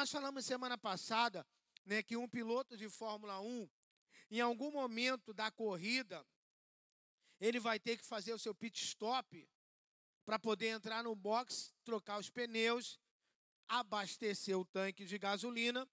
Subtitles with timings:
[0.00, 1.46] Nós falamos semana passada
[1.84, 3.68] né, que um piloto de Fórmula 1,
[4.30, 6.26] em algum momento da corrida,
[7.38, 9.46] ele vai ter que fazer o seu pit stop
[10.24, 12.98] para poder entrar no box, trocar os pneus,
[13.68, 15.86] abastecer o tanque de gasolina,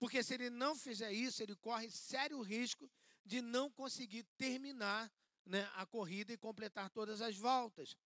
[0.00, 2.90] porque se ele não fizer isso, ele corre sério risco
[3.24, 5.08] de não conseguir terminar
[5.46, 7.96] né, a corrida e completar todas as voltas.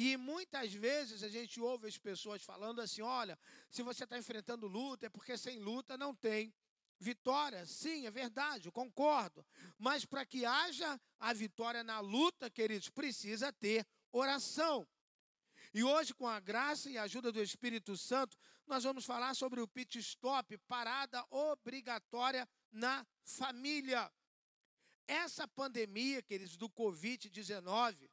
[0.00, 3.36] E muitas vezes a gente ouve as pessoas falando assim: olha,
[3.68, 6.54] se você está enfrentando luta, é porque sem luta não tem
[7.00, 7.66] vitória.
[7.66, 9.44] Sim, é verdade, eu concordo.
[9.76, 14.86] Mas para que haja a vitória na luta, queridos, precisa ter oração.
[15.74, 19.60] E hoje, com a graça e a ajuda do Espírito Santo, nós vamos falar sobre
[19.60, 24.08] o pit stop, parada obrigatória na família.
[25.08, 28.08] Essa pandemia, queridos, do Covid-19,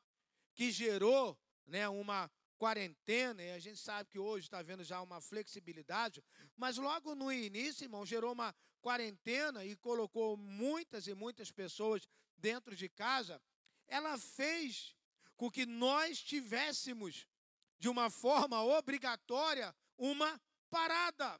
[0.55, 5.19] que gerou né, uma quarentena, e a gente sabe que hoje está vendo já uma
[5.19, 6.23] flexibilidade,
[6.55, 12.75] mas logo no início, irmão, gerou uma quarentena e colocou muitas e muitas pessoas dentro
[12.75, 13.41] de casa,
[13.87, 14.95] ela fez
[15.35, 17.27] com que nós tivéssemos,
[17.77, 21.39] de uma forma obrigatória, uma parada.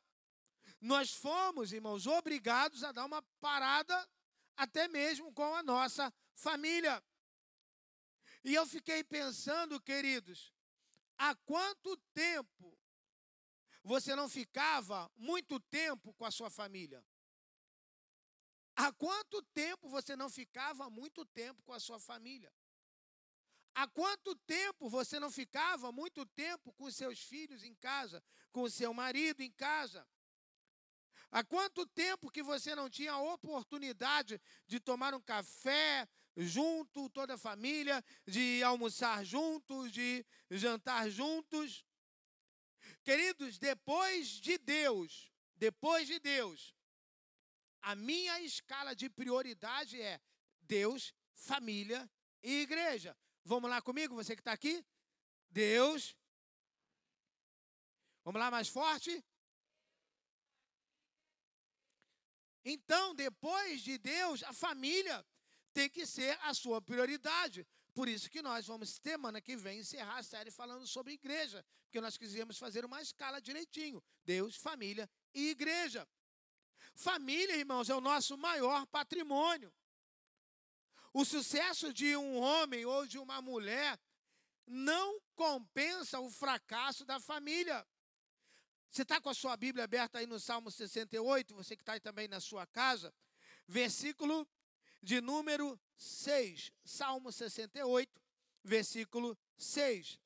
[0.82, 4.08] Nós fomos, irmãos, obrigados a dar uma parada,
[4.58, 7.02] até mesmo com a nossa família.
[8.46, 10.54] E eu fiquei pensando, queridos,
[11.18, 12.78] há quanto tempo
[13.84, 17.04] você não ficava muito tempo com a sua família?
[18.76, 22.54] Há quanto tempo você não ficava muito tempo com a sua família?
[23.74, 28.94] Há quanto tempo você não ficava muito tempo com seus filhos em casa, com seu
[28.94, 30.08] marido em casa?
[31.32, 37.36] Há quanto tempo que você não tinha a oportunidade de tomar um café junto, toda
[37.36, 41.86] a família, de almoçar juntos, de jantar juntos?
[43.04, 46.76] Queridos, depois de Deus, depois de Deus,
[47.82, 50.20] a minha escala de prioridade é
[50.62, 52.10] Deus, família
[52.44, 53.16] e igreja.
[53.44, 54.84] Vamos lá comigo, você que está aqui?
[55.50, 56.16] Deus.
[58.24, 59.24] Vamos lá mais forte?
[62.64, 65.24] Então, depois de Deus, a família
[65.76, 67.68] tem que ser a sua prioridade.
[67.94, 72.00] Por isso que nós vamos, semana que vem, encerrar a série falando sobre igreja, porque
[72.00, 76.08] nós quisemos fazer uma escala direitinho: Deus, família e igreja.
[76.96, 79.72] Família, irmãos, é o nosso maior patrimônio.
[81.14, 84.00] O sucesso de um homem ou de uma mulher
[84.66, 87.86] não compensa o fracasso da família.
[88.90, 92.30] Você está com a sua Bíblia aberta aí no Salmo 68, você que está também
[92.30, 93.14] na sua casa,
[93.68, 94.48] versículo
[95.06, 96.72] de número 6.
[96.84, 98.12] Salmo 68,
[98.64, 100.20] versículo 6.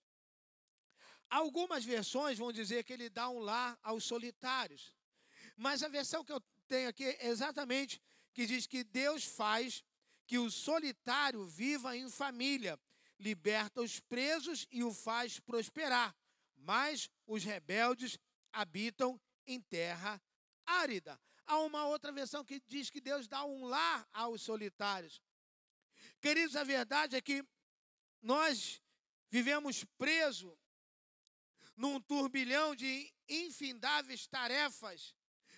[1.30, 4.96] Algumas versões vão dizer que ele dá um lar aos solitários.
[5.56, 8.02] Mas a versão que eu tenho aqui é exatamente
[8.34, 9.84] que diz que Deus faz
[10.26, 12.80] que o solitário viva em família,
[13.20, 16.16] liberta os presos e o faz prosperar,
[16.56, 18.18] mas os rebeldes
[18.54, 20.22] habitam em terra
[20.66, 21.20] árida.
[21.50, 25.20] Há uma outra versão que diz que Deus dá um lar aos solitários.
[26.22, 27.44] Queridos, a verdade é que
[28.22, 28.80] nós
[29.32, 30.56] vivemos presos
[31.76, 35.16] num turbilhão de infindáveis tarefas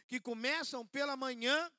[0.08, 1.70] que começam pela manhã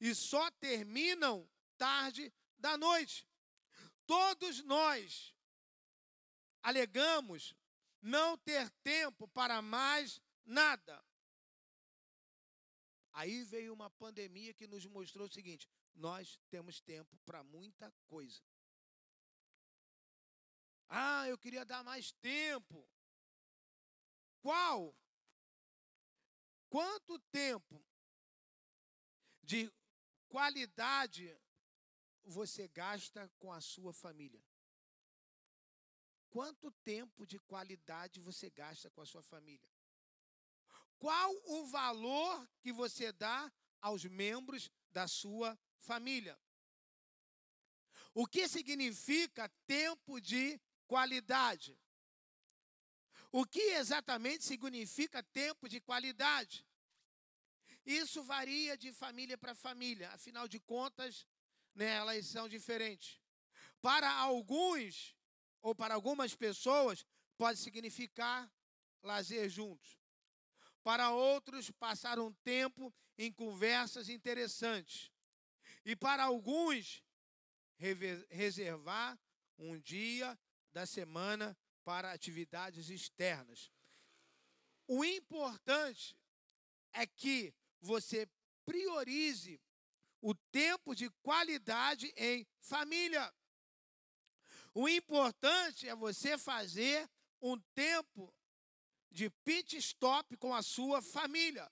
[0.00, 1.48] e só terminam
[1.78, 3.24] tarde da noite.
[4.04, 5.32] Todos nós
[6.60, 7.54] alegamos
[8.02, 11.00] não ter tempo para mais nada.
[13.14, 18.42] Aí veio uma pandemia que nos mostrou o seguinte: nós temos tempo para muita coisa.
[20.88, 22.86] Ah, eu queria dar mais tempo.
[24.42, 24.94] Qual?
[26.68, 27.82] Quanto tempo
[29.42, 29.72] de
[30.28, 31.38] qualidade
[32.24, 34.44] você gasta com a sua família?
[36.30, 39.73] Quanto tempo de qualidade você gasta com a sua família?
[41.04, 43.52] Qual o valor que você dá
[43.82, 46.34] aos membros da sua família?
[48.14, 51.78] O que significa tempo de qualidade?
[53.30, 56.66] O que exatamente significa tempo de qualidade?
[57.84, 61.26] Isso varia de família para família, afinal de contas,
[61.74, 63.20] né, elas são diferentes.
[63.82, 65.14] Para alguns,
[65.60, 67.04] ou para algumas pessoas,
[67.36, 68.50] pode significar
[69.02, 70.02] lazer juntos.
[70.84, 75.10] Para outros, passar um tempo em conversas interessantes.
[75.84, 77.02] E para alguns,
[78.28, 79.18] reservar
[79.58, 80.38] um dia
[80.74, 83.72] da semana para atividades externas.
[84.86, 86.14] O importante
[86.92, 88.28] é que você
[88.66, 89.58] priorize
[90.20, 93.32] o tempo de qualidade em família.
[94.74, 97.08] O importante é você fazer
[97.40, 98.34] um tempo
[99.14, 101.70] de pit stop com a sua família.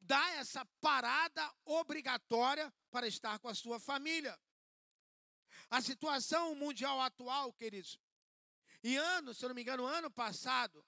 [0.00, 4.36] Dá essa parada obrigatória para estar com a sua família.
[5.70, 8.00] A situação mundial atual, queridos,
[8.82, 10.84] e ano, se eu não me engano, ano passado,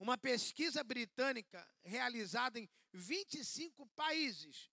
[0.00, 4.70] uma pesquisa britânica realizada em 25 países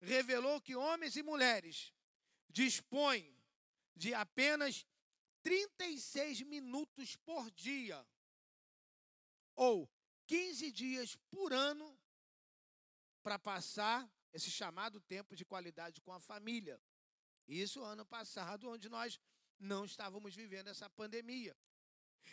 [0.00, 1.94] revelou que homens e mulheres
[2.50, 3.34] dispõem
[3.96, 4.84] de apenas
[5.42, 8.06] 36 minutos por dia
[9.54, 9.90] ou
[10.26, 11.98] 15 dias por ano
[13.22, 16.80] para passar esse chamado tempo de qualidade com a família.
[17.46, 19.20] Isso ano passado, onde nós
[19.58, 21.56] não estávamos vivendo essa pandemia.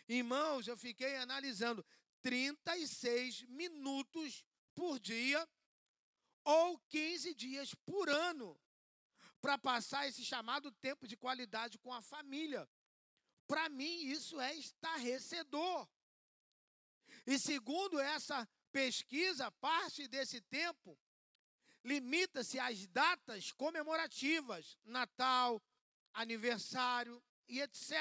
[0.08, 1.86] Irmãos, eu fiquei analisando
[2.22, 5.48] 36 minutos por dia
[6.44, 8.60] ou 15 dias por ano
[9.42, 12.70] para passar esse chamado tempo de qualidade com a família.
[13.50, 15.90] Para mim, isso é estarrecedor.
[17.26, 20.96] E segundo essa pesquisa, parte desse tempo
[21.84, 25.60] limita-se às datas comemorativas, Natal,
[26.14, 27.16] aniversário
[27.48, 27.92] e etc.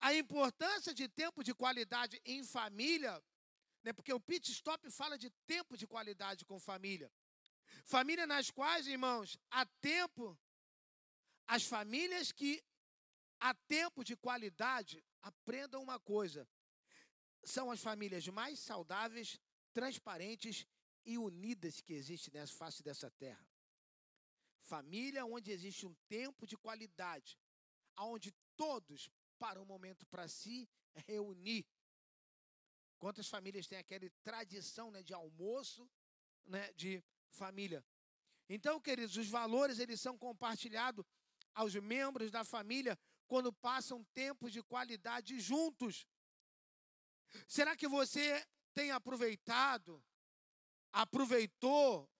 [0.00, 3.20] A importância de tempo de qualidade em família,
[3.82, 7.10] né, porque o pit stop fala de tempo de qualidade com família.
[7.84, 10.38] Família nas quais, irmãos, há tempo,
[11.48, 12.62] as famílias que
[13.40, 16.46] há tempo de qualidade, aprendam uma coisa:
[17.42, 19.40] são as famílias mais saudáveis,
[19.72, 20.66] transparentes
[21.04, 23.44] e unidas que existem nessa face dessa terra.
[24.58, 27.38] Família onde existe um tempo de qualidade,
[27.98, 30.68] onde todos param um momento para se
[31.06, 31.66] reunir.
[32.98, 35.90] Quantas famílias têm aquela tradição né, de almoço,
[36.44, 37.84] né, de família?
[38.46, 41.04] Então, queridos, os valores eles são compartilhados
[41.54, 42.98] aos membros da família
[43.30, 46.04] quando passam tempos de qualidade juntos.
[47.46, 48.44] Será que você
[48.74, 50.04] tem aproveitado,
[50.92, 52.10] aproveitou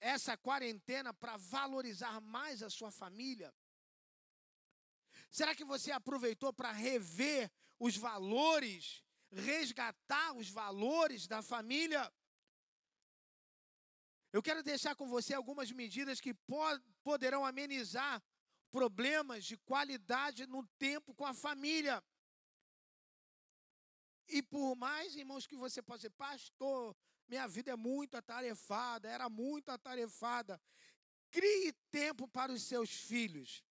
[0.00, 3.54] essa quarentena para valorizar mais a sua família?
[5.30, 12.10] Será que você aproveitou para rever os valores, resgatar os valores da família?
[14.32, 16.32] Eu quero deixar com você algumas medidas que
[17.02, 18.22] poderão amenizar
[18.74, 22.02] problemas de qualidade no tempo com a família.
[24.26, 26.96] E por mais, irmãos, que você possa ser pastor,
[27.28, 30.60] minha vida é muito atarefada, era muito atarefada.
[31.30, 33.62] Crie tempo para os seus filhos.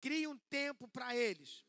[0.00, 1.64] Crie um tempo para eles.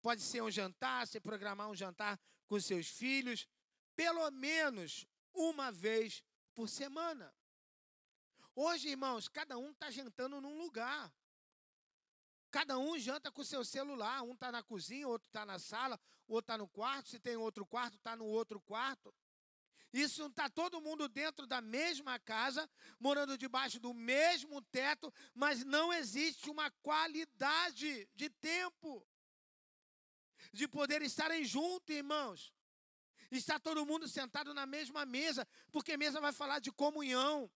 [0.00, 3.46] Pode ser um jantar, você programar um jantar com seus filhos,
[3.94, 6.24] pelo menos uma vez
[6.54, 7.34] por semana.
[8.56, 11.12] Hoje, irmãos, cada um está jantando num lugar.
[12.50, 14.22] Cada um janta com seu celular.
[14.22, 15.98] Um está na cozinha, outro está na sala,
[16.28, 17.08] outro está no quarto.
[17.08, 19.12] Se tem outro quarto, está no outro quarto.
[19.92, 22.68] Isso não está todo mundo dentro da mesma casa,
[22.98, 29.06] morando debaixo do mesmo teto, mas não existe uma qualidade de tempo
[30.52, 32.52] de poder estarem juntos, irmãos.
[33.30, 37.50] Está todo mundo sentado na mesma mesa, porque mesa vai falar de comunhão.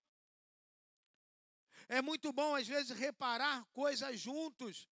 [1.89, 4.89] É muito bom, às vezes, reparar coisas juntos.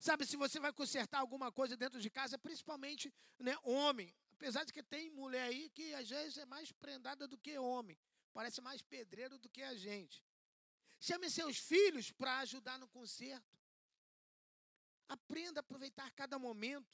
[0.00, 4.12] Sabe, se você vai consertar alguma coisa dentro de casa, principalmente né, homem.
[4.32, 7.96] Apesar de que tem mulher aí que às vezes é mais prendada do que homem.
[8.32, 10.22] Parece mais pedreiro do que a gente.
[11.00, 13.56] Chame seus filhos para ajudar no conserto.
[15.08, 16.92] Aprenda a aproveitar cada momento.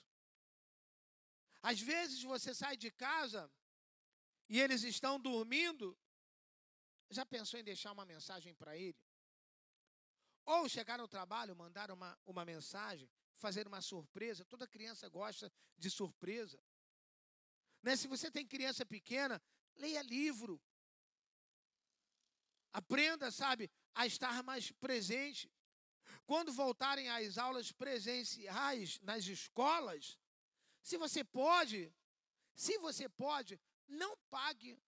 [1.62, 3.50] Às vezes você sai de casa
[4.48, 5.96] e eles estão dormindo.
[7.10, 8.98] Já pensou em deixar uma mensagem para ele?
[10.44, 14.44] Ou chegar no trabalho, mandar uma, uma mensagem, fazer uma surpresa.
[14.44, 16.60] Toda criança gosta de surpresa.
[17.82, 17.96] Né?
[17.96, 19.40] Se você tem criança pequena,
[19.76, 20.60] leia livro.
[22.72, 25.50] Aprenda, sabe, a estar mais presente.
[26.26, 30.18] Quando voltarem às aulas presenciais nas escolas,
[30.82, 31.92] se você pode,
[32.54, 34.80] se você pode, não pague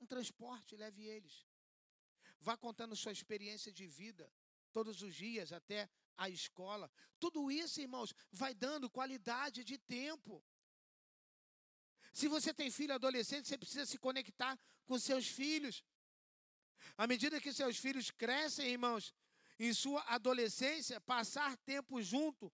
[0.00, 1.46] um transporte, leve eles.
[2.40, 4.32] Vá contando sua experiência de vida
[4.70, 6.90] todos os dias até a escola.
[7.18, 10.44] Tudo isso, irmãos, vai dando qualidade de tempo.
[12.12, 15.84] Se você tem filho adolescente, você precisa se conectar com seus filhos.
[16.96, 19.14] À medida que seus filhos crescem, irmãos,
[19.58, 22.52] em sua adolescência, passar tempo junto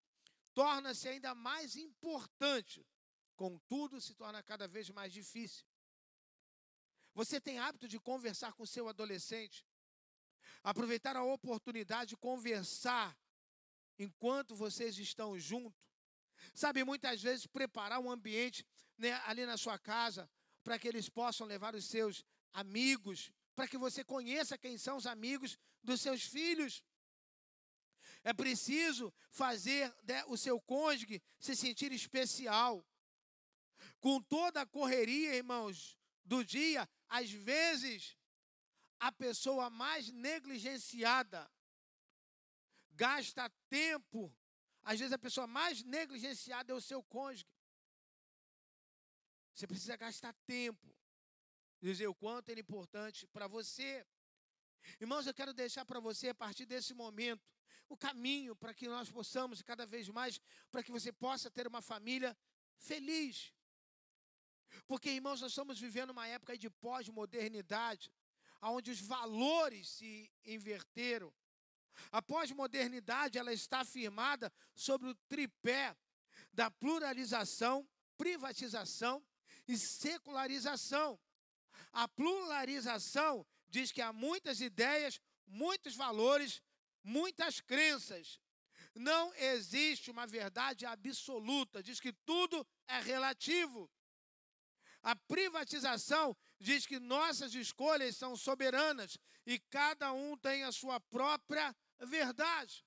[0.55, 2.85] torna-se ainda mais importante.
[3.35, 5.65] contudo, se torna cada vez mais difícil.
[7.13, 9.65] Você tem hábito de conversar com seu adolescente?
[10.65, 13.15] Aproveitar a oportunidade de conversar
[13.99, 15.79] enquanto vocês estão juntos?
[16.55, 18.65] Sabe, muitas vezes preparar um ambiente
[18.97, 20.27] né, ali na sua casa
[20.63, 25.05] para que eles possam levar os seus amigos, para que você conheça quem são os
[25.05, 26.83] amigos dos seus filhos.
[28.23, 32.83] É preciso fazer né, o seu cônjuge se sentir especial.
[33.99, 38.17] Com toda a correria, irmãos, do dia, às vezes,
[39.07, 41.41] a pessoa mais negligenciada
[43.03, 44.21] gasta tempo.
[44.83, 47.45] Às vezes, a pessoa mais negligenciada é o seu cônjuge.
[49.53, 50.87] Você precisa gastar tempo.
[51.79, 53.89] Dizer o quanto ele é importante para você.
[54.99, 57.45] Irmãos, eu quero deixar para você, a partir desse momento,
[57.87, 61.81] o caminho para que nós possamos, cada vez mais, para que você possa ter uma
[61.81, 62.35] família
[62.77, 63.53] feliz.
[64.87, 68.11] Porque, irmãos, nós estamos vivendo uma época de pós-modernidade,
[68.71, 71.33] onde os valores se inverteram.
[72.11, 75.95] A pós-modernidade ela está afirmada sobre o tripé
[76.51, 79.25] da pluralização, privatização
[79.67, 81.19] e secularização.
[81.91, 86.61] A pluralização diz que há muitas ideias, muitos valores,
[87.03, 88.39] muitas crenças.
[88.93, 93.89] Não existe uma verdade absoluta, diz que tudo é relativo.
[95.03, 101.75] A privatização diz que nossas escolhas são soberanas e cada um tem a sua própria
[101.99, 102.85] verdade.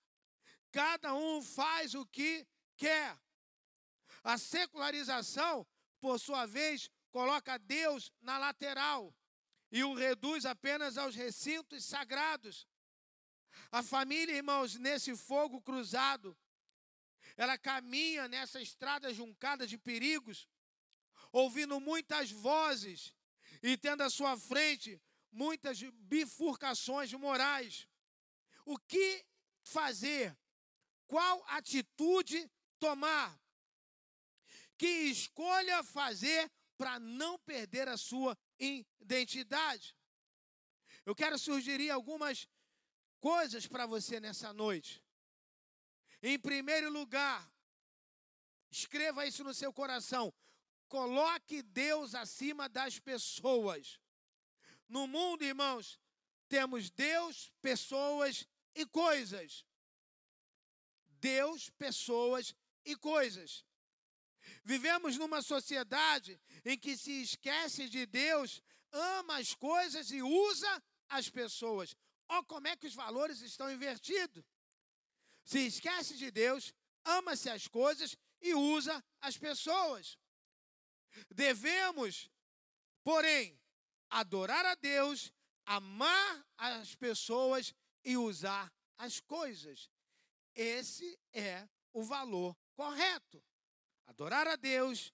[0.70, 2.46] Cada um faz o que
[2.76, 3.18] quer.
[4.22, 5.66] A secularização,
[6.00, 9.14] por sua vez, coloca Deus na lateral
[9.70, 12.66] e o reduz apenas aos recintos sagrados.
[13.70, 16.36] A família, irmãos, nesse fogo cruzado,
[17.36, 20.48] ela caminha nessa estrada juncada de perigos,
[21.30, 23.14] ouvindo muitas vozes
[23.62, 25.00] e tendo à sua frente
[25.30, 27.88] muitas bifurcações morais.
[28.64, 29.24] O que
[29.62, 30.36] fazer?
[31.06, 33.38] Qual atitude tomar?
[34.76, 39.96] Que escolha fazer para não perder a sua identidade?
[41.04, 42.46] Eu quero sugerir algumas
[43.20, 45.02] coisas para você nessa noite.
[46.22, 47.50] Em primeiro lugar,
[48.70, 50.32] escreva isso no seu coração.
[50.88, 54.00] Coloque Deus acima das pessoas.
[54.88, 56.00] No mundo, irmãos,
[56.48, 59.66] temos Deus, pessoas e coisas.
[61.20, 62.54] Deus, pessoas
[62.84, 63.64] e coisas.
[64.64, 71.28] Vivemos numa sociedade em que se esquece de Deus, ama as coisas e usa as
[71.28, 71.94] pessoas.
[72.28, 74.44] Olha como é que os valores estão invertidos.
[75.44, 80.18] Se esquece de Deus, ama-se as coisas e usa as pessoas.
[81.30, 82.30] Devemos,
[83.02, 83.58] porém,
[84.10, 85.32] adorar a Deus,
[85.64, 89.90] amar as pessoas e usar as coisas.
[90.54, 93.42] Esse é o valor correto.
[94.06, 95.12] Adorar a Deus,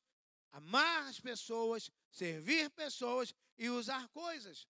[0.53, 4.67] amar as pessoas, servir pessoas e usar coisas.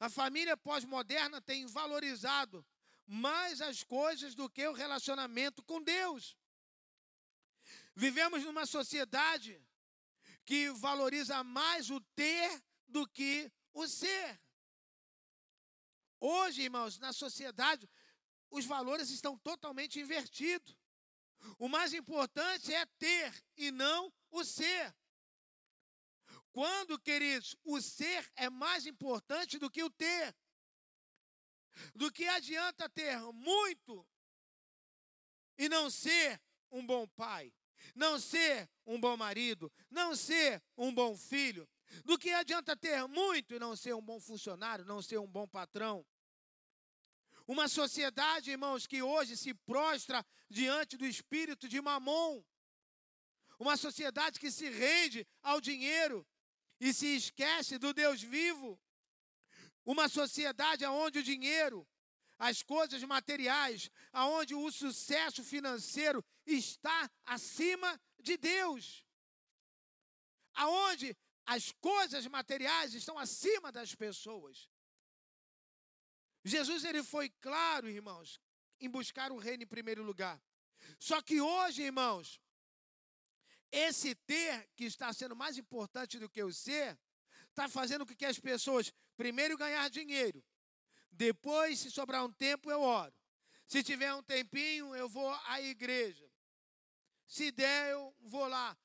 [0.00, 2.66] A família pós-moderna tem valorizado
[3.06, 6.36] mais as coisas do que o relacionamento com Deus.
[7.94, 9.62] Vivemos numa sociedade
[10.44, 14.40] que valoriza mais o ter do que o ser.
[16.20, 17.88] Hoje, irmãos, na sociedade,
[18.50, 20.76] os valores estão totalmente invertidos.
[21.58, 24.94] O mais importante é ter e não o ser.
[26.52, 30.34] Quando, queridos, o ser é mais importante do que o ter.
[31.94, 34.06] Do que adianta ter muito
[35.58, 37.52] e não ser um bom pai,
[37.94, 41.68] não ser um bom marido, não ser um bom filho.
[42.04, 45.46] Do que adianta ter muito e não ser um bom funcionário, não ser um bom
[45.46, 46.04] patrão.
[47.46, 52.42] Uma sociedade, irmãos, que hoje se prostra diante do espírito de mamon.
[53.58, 56.26] Uma sociedade que se rende ao dinheiro
[56.80, 58.80] e se esquece do Deus vivo.
[59.84, 61.86] Uma sociedade onde o dinheiro,
[62.38, 69.04] as coisas materiais, aonde o sucesso financeiro está acima de Deus.
[70.54, 74.68] Aonde as coisas materiais estão acima das pessoas.
[76.44, 78.40] Jesus ele foi claro, irmãos,
[78.80, 80.42] em buscar o reino em primeiro lugar.
[80.98, 82.40] Só que hoje, irmãos,
[83.70, 86.98] esse ter que está sendo mais importante do que o ser,
[87.48, 90.44] está fazendo com que as pessoas primeiro ganhar dinheiro,
[91.14, 93.12] depois, se sobrar um tempo, eu oro.
[93.66, 96.30] Se tiver um tempinho, eu vou à igreja.
[97.26, 98.76] Se der, eu vou lá.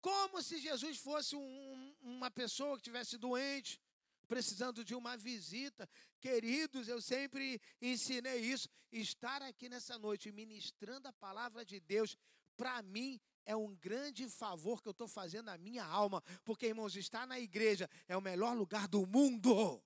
[0.00, 3.80] Como se Jesus fosse um, uma pessoa que estivesse doente,
[4.28, 5.88] precisando de uma visita.
[6.20, 8.68] Queridos, eu sempre ensinei isso.
[8.92, 12.16] Estar aqui nessa noite ministrando a palavra de Deus,
[12.56, 16.22] para mim, é um grande favor que eu estou fazendo à minha alma.
[16.44, 19.82] Porque, irmãos, estar na igreja é o melhor lugar do mundo.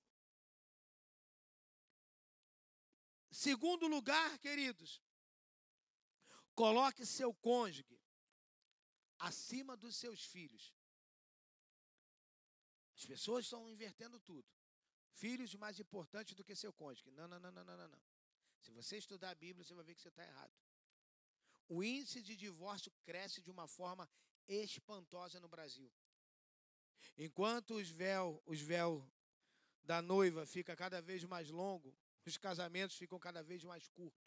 [3.33, 5.01] Segundo lugar, queridos,
[6.53, 7.99] coloque seu cônjuge
[9.17, 10.71] acima dos seus filhos.
[12.95, 14.47] As pessoas estão invertendo tudo.
[15.13, 17.09] Filhos mais importantes do que seu cônjuge.
[17.09, 18.01] Não, não, não, não, não, não.
[18.61, 20.53] Se você estudar a Bíblia, você vai ver que você está errado.
[21.67, 24.07] O índice de divórcio cresce de uma forma
[24.47, 25.91] espantosa no Brasil.
[27.17, 29.11] Enquanto os véu, os véu
[29.81, 31.97] da noiva fica cada vez mais longo,
[32.29, 34.23] os casamentos ficam cada vez mais curtos.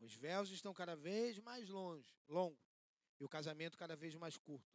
[0.00, 2.58] Os véus estão cada vez mais longe, longo,
[3.18, 4.74] e o casamento cada vez mais curto.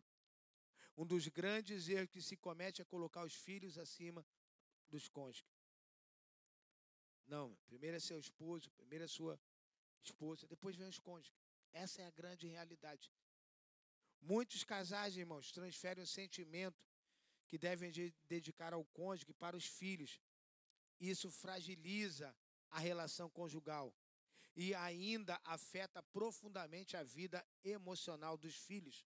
[0.98, 4.26] Um dos grandes erros que se comete é colocar os filhos acima
[4.90, 5.48] dos cônjuges.
[7.28, 9.40] Não, primeiro é seu esposo, primeiro é sua
[10.02, 11.34] esposa, depois vem os cônjuges.
[11.72, 13.12] Essa é a grande realidade.
[14.22, 16.84] Muitos casais, irmãos, transferem o sentimento
[17.48, 17.92] que devem
[18.28, 20.20] dedicar ao cônjuge para os filhos.
[21.00, 22.36] Isso fragiliza
[22.70, 23.94] a relação conjugal
[24.56, 29.06] e ainda afeta profundamente a vida emocional dos filhos.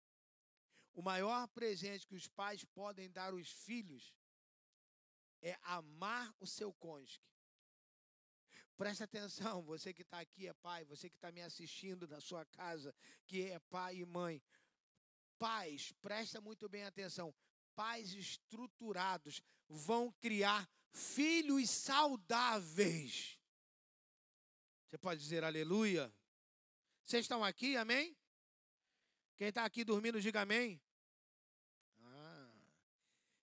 [0.94, 4.14] O maior presente que os pais podem dar aos filhos
[5.42, 7.22] é amar o seu cônjuge.
[8.76, 12.46] Presta atenção, você que está aqui é pai, você que está me assistindo na sua
[12.46, 12.94] casa,
[13.26, 14.42] que é pai e mãe.
[15.40, 17.34] Pais, presta muito bem atenção.
[17.76, 23.40] Pais estruturados vão criar filhos saudáveis.
[24.90, 26.14] Você pode dizer aleluia?
[27.06, 28.18] Vocês estão aqui, amém?
[29.38, 30.82] Quem está aqui dormindo, diga amém.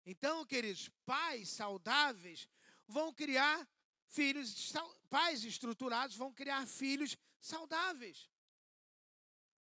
[0.06, 2.48] Então, queridos, pais saudáveis
[2.86, 3.66] vão criar
[4.06, 4.72] filhos,
[5.08, 8.30] pais estruturados vão criar filhos saudáveis.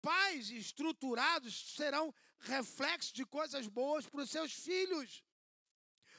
[0.00, 5.24] Pais estruturados serão reflexos de coisas boas para os seus filhos.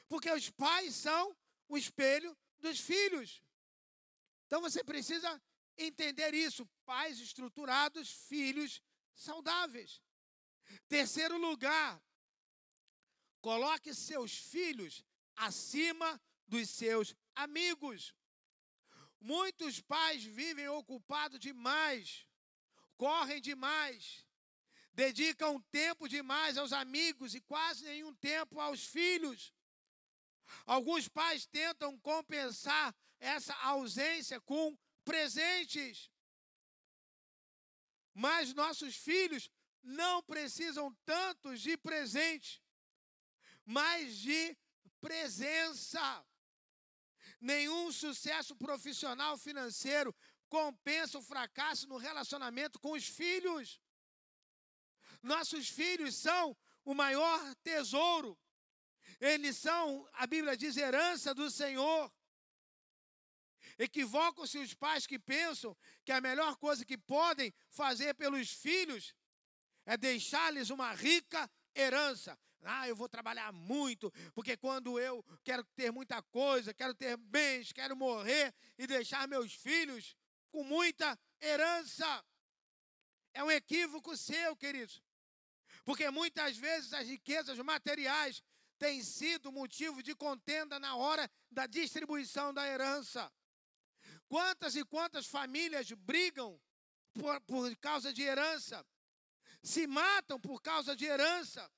[0.06, 1.34] Porque os pais são
[1.70, 3.42] o espelho dos filhos.
[4.46, 5.40] Então você precisa
[5.78, 6.68] entender isso.
[6.84, 8.82] Pais estruturados, filhos
[9.14, 10.02] saudáveis.
[10.88, 12.00] Terceiro lugar,
[13.40, 15.04] Coloque seus filhos
[15.34, 18.14] acima dos seus amigos.
[19.18, 22.26] Muitos pais vivem ocupados demais,
[22.96, 24.24] correm demais,
[24.92, 29.52] dedicam tempo demais aos amigos e quase nenhum tempo aos filhos.
[30.66, 36.10] Alguns pais tentam compensar essa ausência com presentes.
[38.14, 39.50] Mas nossos filhos
[39.82, 42.60] não precisam tantos de presentes
[43.70, 44.56] mas de
[45.00, 46.26] presença.
[47.40, 50.14] Nenhum sucesso profissional financeiro
[50.48, 53.80] compensa o fracasso no relacionamento com os filhos.
[55.22, 58.36] Nossos filhos são o maior tesouro.
[59.20, 62.10] Eles são, a Bíblia diz, herança do Senhor.
[63.78, 69.14] Equivocam-se os pais que pensam que a melhor coisa que podem fazer pelos filhos
[69.84, 72.38] é deixar-lhes uma rica herança.
[72.62, 77.72] Ah, eu vou trabalhar muito, porque quando eu quero ter muita coisa, quero ter bens,
[77.72, 80.14] quero morrer e deixar meus filhos
[80.50, 82.24] com muita herança.
[83.32, 85.02] É um equívoco seu, queridos.
[85.84, 88.42] Porque muitas vezes as riquezas materiais
[88.80, 93.30] têm sido motivo de contenda na hora da distribuição da herança.
[94.26, 96.58] Quantas e quantas famílias brigam
[97.12, 98.84] por, por causa de herança?
[99.62, 101.70] Se matam por causa de herança.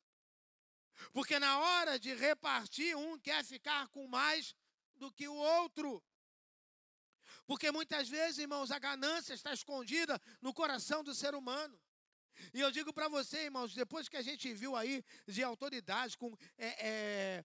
[1.12, 4.54] Porque na hora de repartir, um quer ficar com mais
[4.94, 6.00] do que o outro.
[7.46, 11.76] Porque muitas vezes, irmãos, a ganância está escondida no coração do ser humano.
[12.52, 16.36] E eu digo para você, irmãos, depois que a gente viu aí de autoridades com
[16.58, 17.44] é, é,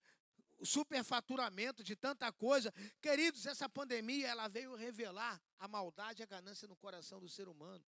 [0.62, 6.66] superfaturamento de tanta coisa, queridos, essa pandemia ela veio revelar a maldade e a ganância
[6.66, 7.84] no coração do ser humano.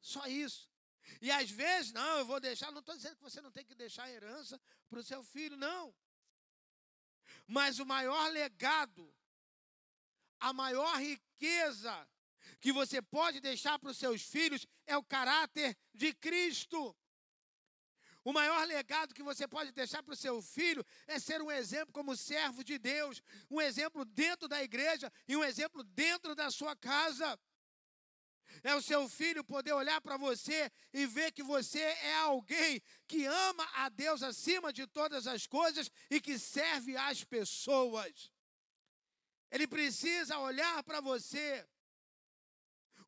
[0.00, 0.70] Só isso.
[1.20, 3.74] E às vezes, não, eu vou deixar, não estou dizendo que você não tem que
[3.74, 5.94] deixar herança para o seu filho, não.
[7.46, 9.14] Mas o maior legado,
[10.38, 12.08] a maior riqueza
[12.60, 16.96] que você pode deixar para os seus filhos é o caráter de Cristo.
[18.24, 21.92] O maior legado que você pode deixar para o seu filho é ser um exemplo
[21.94, 26.76] como servo de Deus, um exemplo dentro da igreja e um exemplo dentro da sua
[26.76, 27.38] casa.
[28.62, 33.24] É o seu filho poder olhar para você e ver que você é alguém que
[33.24, 38.32] ama a Deus acima de todas as coisas e que serve às pessoas.
[39.50, 41.66] Ele precisa olhar para você.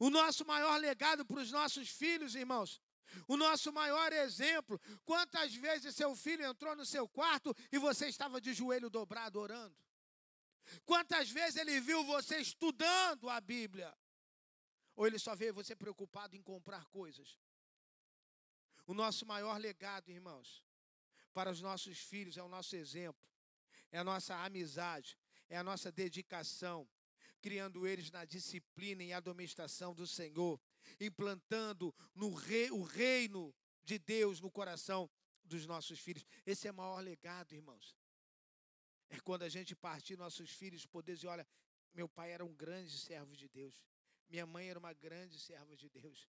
[0.00, 2.80] O nosso maior legado para os nossos filhos, irmãos,
[3.28, 4.80] o nosso maior exemplo.
[5.04, 9.76] Quantas vezes seu filho entrou no seu quarto e você estava de joelho dobrado orando?
[10.86, 13.94] Quantas vezes ele viu você estudando a Bíblia?
[14.96, 17.38] Ou ele só vê você preocupado em comprar coisas?
[18.86, 20.64] O nosso maior legado, irmãos,
[21.34, 23.22] para os nossos filhos é o nosso exemplo,
[23.92, 26.88] é a nossa amizade, é a nossa dedicação,
[27.40, 30.61] criando eles na disciplina e admoestação do Senhor,
[30.98, 35.11] implantando no rei, o reino de Deus no coração
[35.44, 36.24] dos nossos filhos.
[36.46, 37.96] Esse é o maior legado, irmãos.
[39.09, 41.46] É quando a gente partir nossos filhos poder dizer, olha,
[41.92, 43.83] meu pai era um grande servo de Deus.
[44.29, 46.29] Minha mãe era uma grande serva de Deus.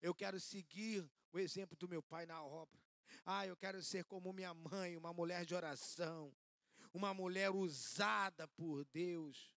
[0.00, 2.80] Eu quero seguir o exemplo do meu pai na obra.
[3.24, 6.34] Ah, eu quero ser como minha mãe, uma mulher de oração,
[6.92, 9.53] uma mulher usada por Deus.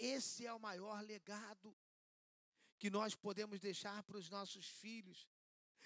[0.00, 1.76] Esse é o maior legado
[2.78, 5.28] que nós podemos deixar para os nossos filhos.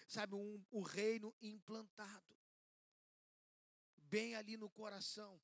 [0.06, 2.36] Sabe, um, o reino implantado,
[3.96, 5.40] bem ali no coração.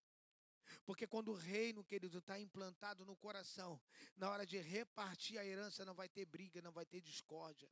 [0.85, 3.81] Porque quando o reino, querido, está implantado no coração,
[4.17, 7.69] na hora de repartir a herança, não vai ter briga, não vai ter discórdia,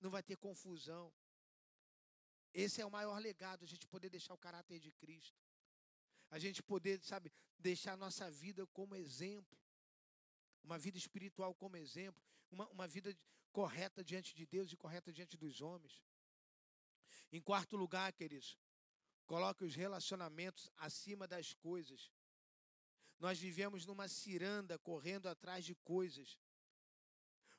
[0.00, 1.14] não vai ter confusão.
[2.52, 5.40] Esse é o maior legado, a gente poder deixar o caráter de Cristo.
[6.28, 9.56] A gente poder, sabe, deixar a nossa vida como exemplo.
[10.62, 12.22] Uma vida espiritual como exemplo.
[12.50, 13.16] Uma, uma vida
[13.50, 16.02] correta diante de Deus e correta diante dos homens.
[17.30, 18.58] Em quarto lugar, queridos,
[19.26, 22.12] Coloque os relacionamentos acima das coisas.
[23.18, 26.38] Nós vivemos numa ciranda correndo atrás de coisas.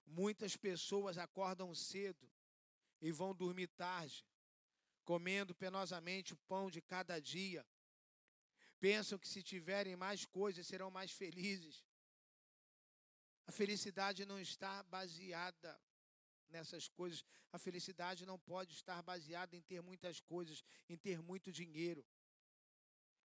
[0.06, 2.30] Muitas pessoas acordam cedo
[3.02, 4.24] e vão dormir tarde,
[5.04, 7.66] comendo penosamente o pão de cada dia.
[8.80, 11.84] Pensam que se tiverem mais coisas serão mais felizes.
[13.46, 15.80] A felicidade não está baseada
[16.50, 17.26] nessas coisas.
[17.52, 22.06] A felicidade não pode estar baseada em ter muitas coisas, em ter muito dinheiro.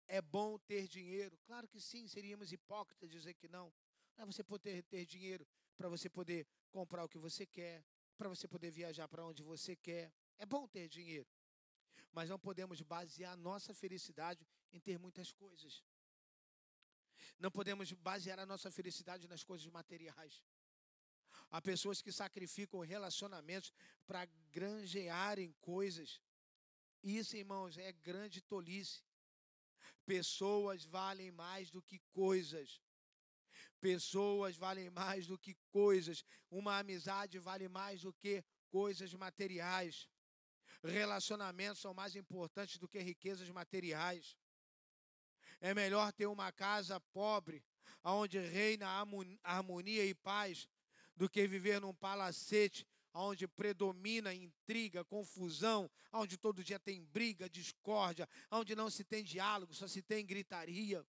[0.07, 1.37] É bom ter dinheiro?
[1.45, 3.73] Claro que sim, seríamos hipócritas dizer que não.
[4.17, 7.83] É você poder ter dinheiro para você poder comprar o que você quer,
[8.17, 10.13] para você poder viajar para onde você quer.
[10.37, 11.27] É bom ter dinheiro.
[12.11, 15.83] Mas não podemos basear nossa felicidade em ter muitas coisas.
[17.39, 20.41] Não podemos basear a nossa felicidade nas coisas materiais.
[21.49, 23.71] Há pessoas que sacrificam relacionamentos
[24.07, 26.21] para granjearem coisas.
[27.03, 29.03] Isso, irmãos, é grande tolice.
[30.05, 32.81] Pessoas valem mais do que coisas.
[33.79, 36.23] Pessoas valem mais do que coisas.
[36.49, 40.09] Uma amizade vale mais do que coisas materiais.
[40.83, 44.35] Relacionamentos são mais importantes do que riquezas materiais.
[45.63, 47.63] É melhor ter uma casa pobre,
[48.03, 48.85] onde reina
[49.41, 50.67] harmonia e paz,
[51.15, 58.27] do que viver num palacete onde predomina intriga, confusão, onde todo dia tem briga, discórdia,
[58.51, 61.07] onde não se tem diálogo, só se tem gritaria.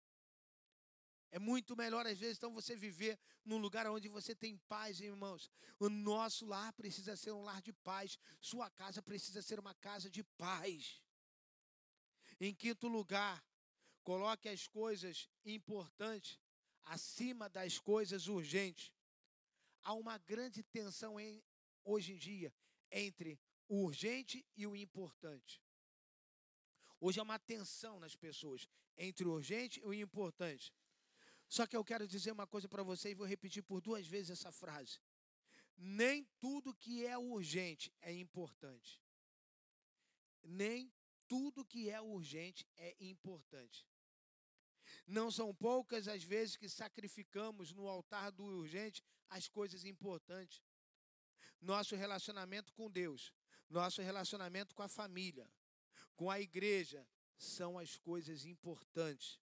[1.30, 5.52] É muito melhor, às vezes, então, você viver num lugar onde você tem paz, irmãos.
[5.78, 8.18] O nosso lar precisa ser um lar de paz.
[8.40, 11.02] Sua casa precisa ser uma casa de paz.
[12.40, 13.44] Em quinto lugar,
[14.08, 16.40] coloque as coisas importantes
[16.86, 18.90] acima das coisas urgentes
[19.84, 21.44] há uma grande tensão em,
[21.84, 22.54] hoje em dia
[22.90, 25.62] entre o urgente e o importante.
[27.02, 28.66] Hoje há uma tensão nas pessoas
[28.98, 30.74] entre o urgente e o importante.
[31.50, 34.30] Só que eu quero dizer uma coisa para você e vou repetir por duas vezes
[34.30, 35.02] essa frase.
[35.76, 39.04] Nem tudo que é urgente é importante.
[40.42, 40.90] Nem
[41.28, 43.86] tudo que é urgente é importante.
[45.08, 50.62] Não são poucas as vezes que sacrificamos no altar do urgente as coisas importantes.
[51.62, 53.34] Nosso relacionamento com Deus,
[53.70, 55.50] nosso relacionamento com a família,
[56.18, 59.40] com a igreja, são as coisas importantes.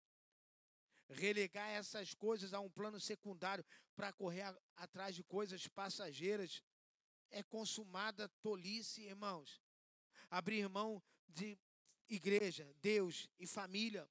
[1.08, 3.64] Relegar essas coisas a um plano secundário
[3.96, 6.62] para correr atrás de coisas passageiras
[7.30, 9.62] é consumada tolice, irmãos.
[10.30, 11.58] Abrir mão de
[12.08, 14.06] igreja, Deus e família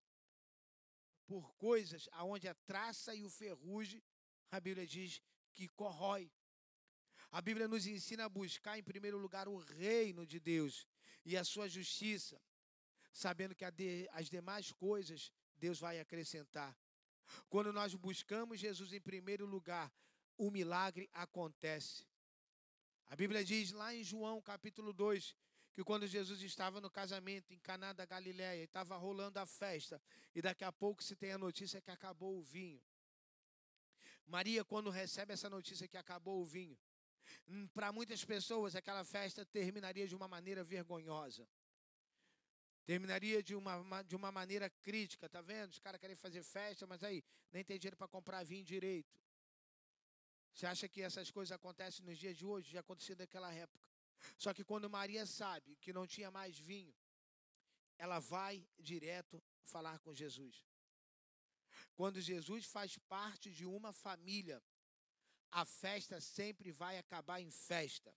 [1.26, 4.04] por coisas aonde a traça e o ferrugem,
[4.52, 5.22] a Bíblia diz
[5.54, 6.32] que corrói.
[7.32, 10.88] A Bíblia nos ensina a buscar em primeiro lugar o reino de Deus
[11.26, 12.40] e a sua justiça,
[13.12, 13.66] sabendo que
[14.12, 16.78] as demais coisas Deus vai acrescentar.
[17.50, 19.92] Quando nós buscamos Jesus em primeiro lugar,
[20.38, 22.06] o milagre acontece.
[23.08, 25.36] A Bíblia diz lá em João, capítulo 2,
[25.74, 30.02] que quando Jesus estava no casamento em Caná da Galiléia, estava rolando a festa,
[30.36, 32.82] e daqui a pouco se tem a notícia que acabou o vinho.
[34.26, 36.78] Maria, quando recebe essa notícia que acabou o vinho,
[37.48, 41.48] hum, para muitas pessoas aquela festa terminaria de uma maneira vergonhosa.
[42.86, 45.72] Terminaria de uma, de uma maneira crítica, tá vendo?
[45.72, 49.18] Os caras querem fazer festa, mas aí nem tem dinheiro para comprar vinho direito.
[50.54, 52.72] Você acha que essas coisas acontecem nos dias de hoje?
[52.72, 53.93] Já aconteceu naquela época.
[54.38, 56.94] Só que quando Maria sabe que não tinha mais vinho,
[57.98, 60.66] ela vai direto falar com Jesus.
[61.96, 64.62] Quando Jesus faz parte de uma família,
[65.52, 68.14] a festa sempre vai acabar em festa.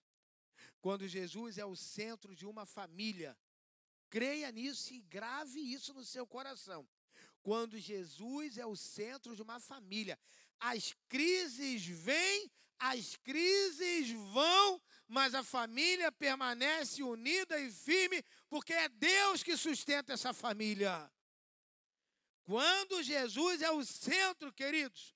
[0.81, 3.37] Quando Jesus é o centro de uma família,
[4.09, 6.89] creia nisso e grave isso no seu coração.
[7.43, 10.19] Quando Jesus é o centro de uma família,
[10.59, 18.89] as crises vêm, as crises vão, mas a família permanece unida e firme, porque é
[18.89, 21.11] Deus que sustenta essa família.
[22.45, 25.15] Quando Jesus é o centro, queridos,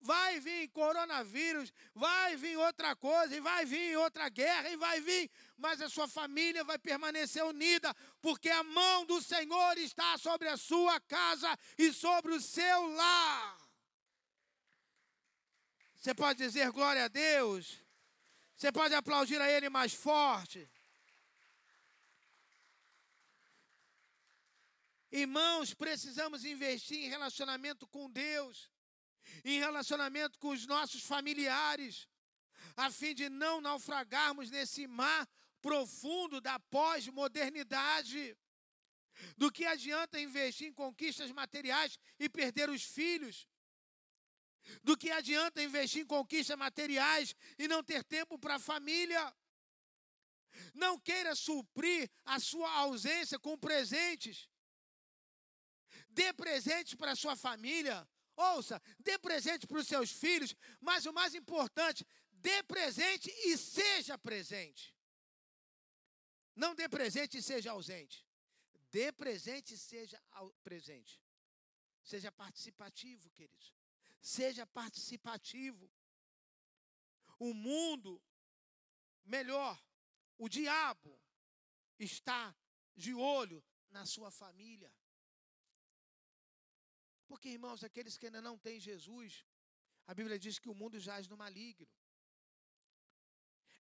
[0.00, 5.30] vai vir coronavírus, vai vir outra coisa, e vai vir outra guerra, e vai vir,
[5.56, 10.56] mas a sua família vai permanecer unida, porque a mão do Senhor está sobre a
[10.56, 13.58] sua casa e sobre o seu lar.
[15.94, 17.80] Você pode dizer glória a Deus?
[18.62, 20.70] Você pode aplaudir a Ele mais forte?
[25.10, 28.70] Irmãos, precisamos investir em relacionamento com Deus,
[29.44, 32.06] em relacionamento com os nossos familiares,
[32.76, 35.28] a fim de não naufragarmos nesse mar
[35.60, 38.38] profundo da pós-modernidade.
[39.36, 43.48] Do que adianta investir em conquistas materiais e perder os filhos?
[44.82, 49.34] Do que adianta investir em conquistas materiais e não ter tempo para a família?
[50.74, 54.48] Não queira suprir a sua ausência com presentes.
[56.08, 58.08] Dê presente para a sua família.
[58.36, 64.16] Ouça, dê presente para os seus filhos, mas o mais importante, dê presente e seja
[64.16, 64.94] presente.
[66.54, 68.26] Não dê presente e seja ausente.
[68.90, 70.22] Dê presente e seja
[70.62, 71.20] presente.
[72.02, 73.74] Seja participativo, queridos.
[74.22, 75.90] Seja participativo.
[77.38, 78.22] O mundo,
[79.24, 79.76] melhor,
[80.38, 81.20] o diabo
[81.98, 82.56] está
[82.94, 84.94] de olho na sua família.
[87.26, 89.44] Porque, irmãos, aqueles que ainda não têm Jesus,
[90.06, 91.88] a Bíblia diz que o mundo jaz no maligno.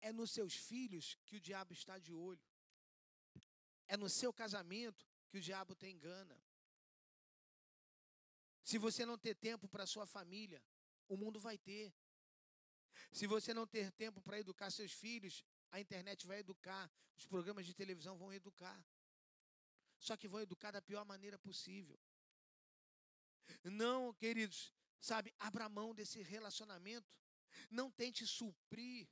[0.01, 2.45] É nos seus filhos que o diabo está de olho.
[3.87, 6.37] É no seu casamento que o diabo tem engana.
[8.65, 10.63] Se você não ter tempo para sua família,
[11.07, 11.93] o mundo vai ter.
[13.13, 17.67] Se você não ter tempo para educar seus filhos, a internet vai educar, os programas
[17.67, 18.83] de televisão vão educar.
[19.99, 21.99] Só que vão educar da pior maneira possível.
[23.63, 27.13] Não, queridos, sabe, abra mão desse relacionamento.
[27.71, 29.07] Não tente suprir.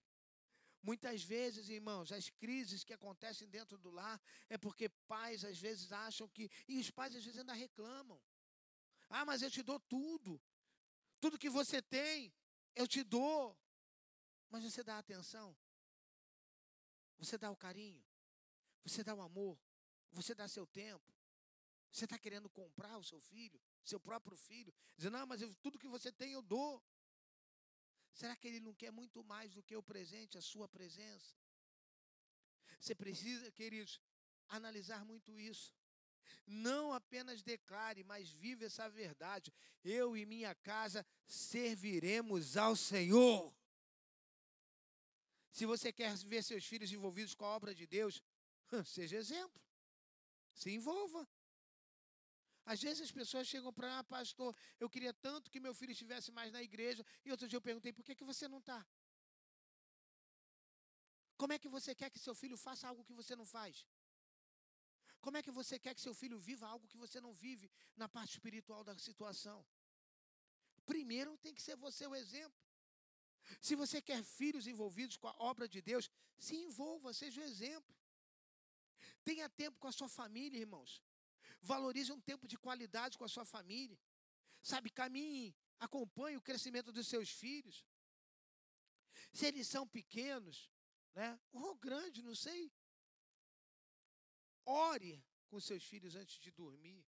[0.82, 5.92] Muitas vezes, irmãos, as crises que acontecem dentro do lar é porque pais às vezes
[5.92, 6.50] acham que.
[6.66, 8.20] E os pais às vezes ainda reclamam.
[9.14, 10.40] Ah, mas eu te dou tudo.
[11.20, 12.33] Tudo que você tem,
[12.75, 13.57] eu te dou.
[14.48, 15.55] Mas você dá atenção.
[17.18, 18.03] Você dá o carinho.
[18.83, 19.59] Você dá o amor.
[20.12, 21.12] Você dá seu tempo.
[21.92, 25.79] Você está querendo comprar o seu filho, seu próprio filho, dizendo, não, mas eu, tudo
[25.79, 26.83] que você tem eu dou.
[28.14, 31.37] Será que ele não quer muito mais do que o presente, a sua presença?
[32.81, 34.01] Você precisa, queridos,
[34.48, 35.70] analisar muito isso.
[36.46, 39.52] Não apenas declare, mas vive essa verdade.
[39.85, 43.52] Eu e minha casa serviremos ao Senhor.
[45.50, 48.22] Se você quer ver seus filhos envolvidos com a obra de Deus,
[48.87, 49.61] seja exemplo.
[50.54, 51.28] Se envolva.
[52.64, 56.30] Às vezes as pessoas chegam para, ah, pastor, eu queria tanto que meu filho estivesse
[56.30, 57.04] mais na igreja.
[57.24, 58.87] E outro dia eu perguntei, por que, que você não está?
[61.37, 63.85] Como é que você quer que seu filho faça algo que você não faz?
[65.22, 68.08] Como é que você quer que seu filho viva algo que você não vive na
[68.08, 69.64] parte espiritual da situação?
[70.85, 72.61] Primeiro tem que ser você o exemplo.
[73.61, 77.94] Se você quer filhos envolvidos com a obra de Deus, se envolva, seja o exemplo.
[79.22, 81.00] Tenha tempo com a sua família, irmãos.
[81.61, 83.98] Valorize um tempo de qualidade com a sua família.
[84.61, 87.87] Sabe, caminhe, acompanhe o crescimento dos seus filhos.
[89.32, 90.68] Se eles são pequenos,
[91.14, 91.38] né?
[91.52, 92.72] Ou grandes, não sei.
[94.64, 97.05] Ore com seus filhos antes de dormir.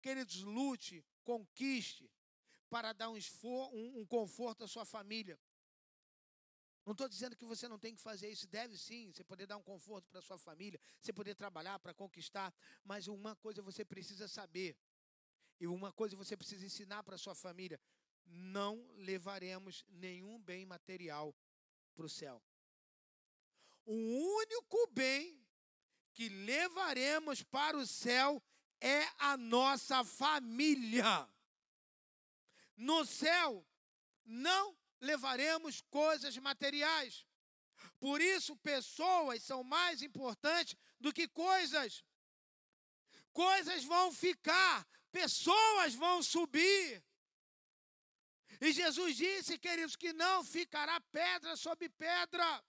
[0.00, 2.10] Queridos, lute, conquiste
[2.68, 5.38] para dar um, esfor, um, um conforto à sua família.
[6.84, 9.56] Não estou dizendo que você não tem que fazer isso, deve sim, você poder dar
[9.56, 14.28] um conforto para sua família, você poder trabalhar para conquistar, mas uma coisa você precisa
[14.28, 14.76] saber,
[15.58, 17.80] e uma coisa você precisa ensinar para sua família:
[18.26, 21.34] não levaremos nenhum bem material
[21.94, 22.42] para o céu.
[23.86, 25.43] O único bem
[26.14, 28.42] que levaremos para o céu
[28.80, 31.28] é a nossa família.
[32.76, 33.66] No céu,
[34.24, 37.26] não levaremos coisas materiais.
[37.98, 42.04] Por isso, pessoas são mais importantes do que coisas.
[43.32, 47.02] Coisas vão ficar, pessoas vão subir.
[48.60, 52.64] E Jesus disse, queridos, que não ficará pedra sobre pedra.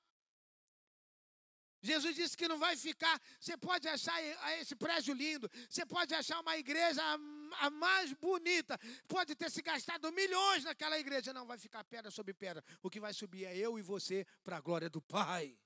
[1.86, 3.22] Jesus disse que não vai ficar.
[3.40, 4.22] Você pode achar
[4.60, 7.02] esse prédio lindo, você pode achar uma igreja
[7.60, 12.34] a mais bonita, pode ter se gastado milhões naquela igreja, não vai ficar pedra sobre
[12.34, 12.64] pedra.
[12.82, 15.58] O que vai subir é eu e você para a glória do Pai.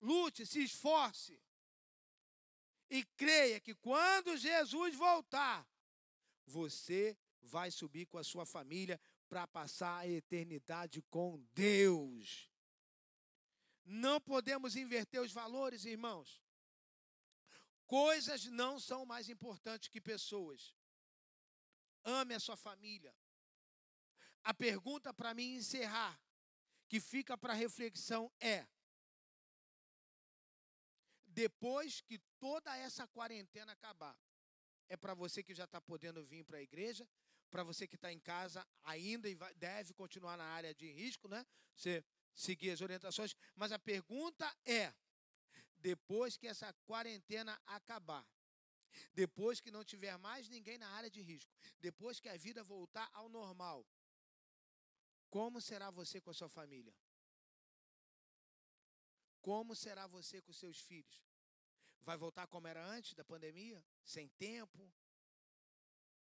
[0.00, 1.40] Lute, se esforce.
[2.90, 5.66] E creia que quando Jesus voltar,
[6.46, 8.98] você vai subir com a sua família
[9.28, 12.48] para passar a eternidade com Deus.
[13.90, 16.42] Não podemos inverter os valores, irmãos.
[17.86, 20.76] Coisas não são mais importantes que pessoas.
[22.04, 23.16] Ame a sua família.
[24.44, 26.20] A pergunta para mim encerrar,
[26.86, 28.66] que fica para reflexão é:
[31.24, 34.14] depois que toda essa quarentena acabar,
[34.86, 37.08] é para você que já está podendo vir para a igreja,
[37.50, 41.26] para você que está em casa ainda e vai, deve continuar na área de risco,
[41.26, 41.46] né?
[41.74, 42.04] Você
[42.38, 43.36] seguir as orientações.
[43.56, 44.94] Mas a pergunta é:
[45.76, 48.26] depois que essa quarentena acabar,
[49.12, 53.10] depois que não tiver mais ninguém na área de risco, depois que a vida voltar
[53.12, 53.84] ao normal,
[55.28, 56.94] como será você com a sua família?
[59.42, 61.22] Como será você com seus filhos?
[62.02, 63.84] Vai voltar como era antes da pandemia?
[64.04, 64.90] Sem tempo?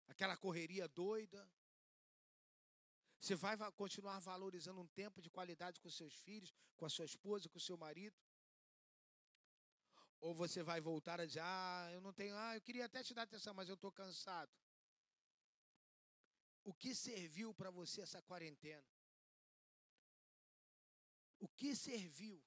[0.09, 1.49] Aquela correria doida?
[3.23, 7.49] Você vai continuar valorizando um tempo de qualidade com seus filhos, com a sua esposa,
[7.49, 8.17] com o seu marido?
[10.19, 13.15] Ou você vai voltar a dizer: Ah, eu não tenho, ah, eu queria até te
[13.15, 14.51] dar atenção, mas eu estou cansado.
[16.65, 18.85] O que serviu para você essa quarentena?
[21.39, 22.43] O que serviu?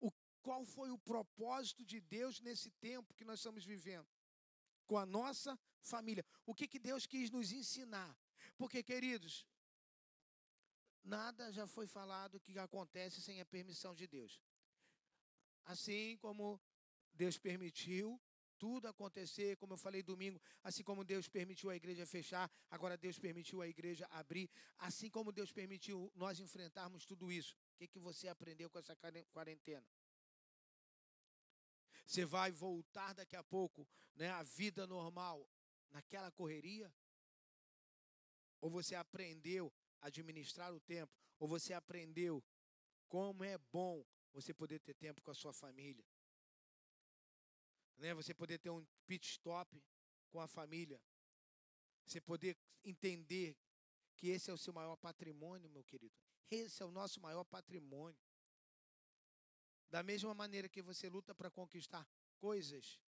[0.00, 4.08] O, qual foi o propósito de Deus nesse tempo que nós estamos vivendo?
[4.86, 6.24] Com a nossa família.
[6.46, 8.16] O que, que Deus quis nos ensinar?
[8.56, 9.46] Porque, queridos,
[11.04, 14.40] nada já foi falado que acontece sem a permissão de Deus.
[15.64, 16.60] Assim como
[17.12, 18.20] Deus permitiu
[18.58, 23.18] tudo acontecer, como eu falei domingo, assim como Deus permitiu a igreja fechar, agora Deus
[23.18, 27.56] permitiu a igreja abrir, assim como Deus permitiu nós enfrentarmos tudo isso.
[27.74, 28.94] O que, que você aprendeu com essa
[29.32, 29.86] quarentena?
[32.06, 35.48] Você vai voltar daqui a pouco né, à vida normal,
[35.90, 36.92] naquela correria?
[38.60, 42.42] Ou você aprendeu administrar o tempo, ou você aprendeu
[43.08, 46.04] como é bom você poder ter tempo com a sua família.
[47.96, 48.14] Né?
[48.14, 49.82] Você poder ter um pit stop
[50.30, 51.00] com a família.
[52.06, 53.56] Você poder entender
[54.16, 56.14] que esse é o seu maior patrimônio, meu querido.
[56.50, 58.20] Esse é o nosso maior patrimônio.
[59.90, 62.08] Da mesma maneira que você luta para conquistar
[62.38, 63.00] coisas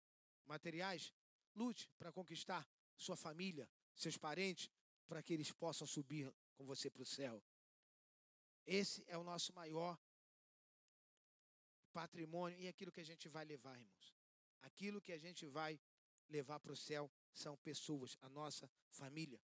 [0.47, 1.13] materiais,
[1.55, 4.71] lute para conquistar sua família, seus parentes,
[5.07, 7.43] para que eles possam subir com você para o céu.
[8.67, 9.99] Esse é o nosso maior
[11.93, 14.15] patrimônio e aquilo que a gente vai levar, irmãos.
[14.63, 15.81] Aquilo que a gente vai
[16.29, 19.41] levar para o céu são pessoas, a nossa família.